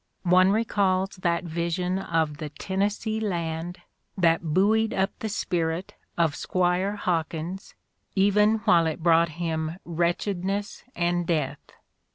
One 0.23 0.49
recalls 0.51 1.11
that 1.17 1.43
vision 1.43 1.99
of 1.99 2.37
the 2.37 2.49
"Ten 2.49 2.79
nessee 2.79 3.19
land" 3.21 3.77
that 4.17 4.41
buoyed 4.41 4.95
up 4.95 5.11
the 5.19 5.29
spirit 5.29 5.93
of 6.17 6.33
Squire 6.35 6.95
Hawkins, 6.95 7.75
even 8.15 8.61
while 8.65 8.87
it 8.87 9.03
brought 9.03 9.29
him 9.37 9.77
wretchedness 9.85 10.85
and 10.95 11.27
death. 11.27 11.61